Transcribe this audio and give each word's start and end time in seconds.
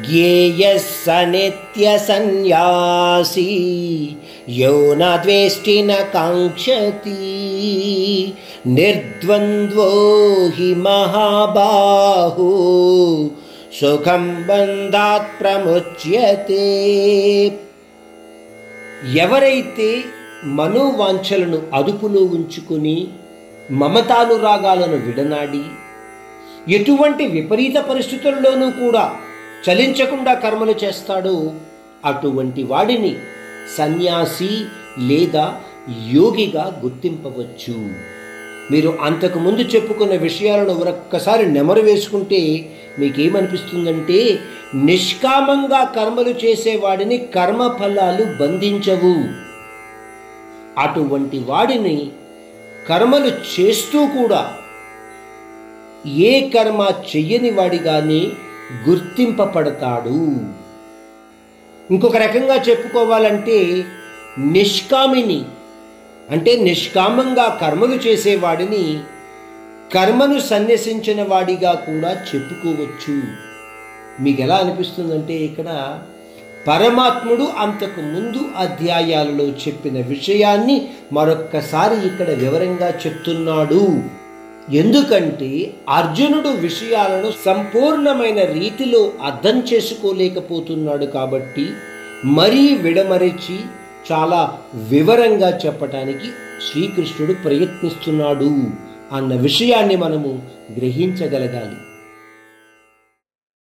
జ్ఞేయः 0.00 0.78
स 0.78 1.06
नित्यसन्न्यासी 1.30 2.26
यो 4.58 4.72
न 4.94 5.02
द्वेष्टि 5.24 5.76
न 5.82 5.96
काङ्क्षति 6.12 7.18
निर्द्वन्द्वो 8.68 9.90
हि 10.56 10.70
महाबाहो 10.84 12.50
సుఖం 13.74 14.24
బంధాత్ 14.46 15.28
ప్రముచ్యతే 15.40 16.64
ఎవరైతే 19.20 19.90
మనోవాంఛలను 20.58 21.58
అదుపులో 21.74 22.22
ఉంచుకుని 22.36 22.96
మమతానురాగాలను 23.80 24.98
విడనాడి 25.06 25.62
ఎటువంటి 26.72 27.24
విపరీత 27.28 27.76
పరిస్థితుల్లోనూ 27.90 28.68
కూడా 28.80 29.04
చలించకుండా 29.65 30.33
కర్మలు 30.33 30.75
చేస్తాడు 30.83 31.53
అటువంటి 32.05 32.63
వాడిని 32.63 33.15
సన్యాసి 33.77 34.51
లేదా 34.99 35.45
యోగిగా 36.11 36.81
గుర్తింపవచ్చు. 36.83 37.89
మీరు 38.71 38.97
అంతకుముందు 39.01 39.61
చెప్పుకున్న 39.61 40.13
విషయాలను 40.15 40.73
ఒక్కసారి 40.73 41.51
నెమరు 41.51 41.81
వేసుకుంటే 41.81 42.69
మీకేమనిపిస్తుందంటే 42.99 44.39
నిష్కామంగా 44.75 45.83
కర్మలు 45.83 46.29
చేసేవాడిని 46.29 47.17
కర్మ 47.17 47.75
ఫలాలు 47.79 48.23
బంధించవు. 48.39 49.15
అటువంటి 50.81 51.39
వాడిని 51.39 52.09
కర్మలు 52.89 53.31
చేస్తూ 53.53 54.05
కూడా 54.05 54.41
ఏ 56.07 56.49
కర్మ 56.49 56.81
చెయ్యని 57.15 57.49
వాడిగానే 57.49 58.23
గుర్తింపబడతాడు. 58.89 60.37
ఇంకొక 61.91 62.17
రకంగా 62.17 62.55
చెప్పుకోవాలంటే 62.55 63.85
నిష్కామిని 64.39 65.45
అంటే 66.31 66.55
నిష్కామంగా 66.55 67.57
కర్మలు 67.61 67.93
చేసేవాడిని 67.93 68.99
కర్మను 69.93 70.39
సన్యసించిన 70.39 71.23
వాడిగా 71.23 71.73
కూడా 71.73 72.11
చెప్పుకోవచ్చు. 72.11 73.23
మీకు 74.23 74.41
ఎలా 74.41 74.55
అనిపిస్తుందంటే 74.55 75.33
ఇక్కడ 75.33 75.99
పరమాత్ముడు 76.67 77.43
అంతకు 77.43 78.01
ముందు 78.01 78.45
అధ్యాయాలలో 78.57 79.45
చెప్పిన 79.45 80.05
విషయాన్ని 80.05 80.89
మరొక్కసారి 81.13 82.07
ఇక్కడ 82.07 82.29
వివరంగా 82.29 82.89
చెప్తున్నాడు. 82.89 84.03
ఎందుకంటే 84.73 85.75
అర్జునుడు 85.89 86.49
విషయాలను 86.49 87.31
సంపూర్ణమైన 87.45 88.39
రీతిలో 88.43 89.11
అర్థం 89.21 89.63
చేసుకోలేకపోతున్నాడు 89.73 91.05
కాబట్టి 91.05 91.69
మరీ 92.25 92.75
విడమరిచి 92.75 93.59
చాలా 94.11 94.59
వివరంగా 94.75 95.59
చెప్పటానికి 95.65 96.27
శ్రీకృష్ణుడు 96.69 97.33
ప్రయత్నిస్తున్నాడు 97.33 98.51
అన్న 99.11 99.35
విషయాన్ని 99.35 99.95
మనము 99.95 100.41
గ్రహించగలగాలి. 100.71 101.94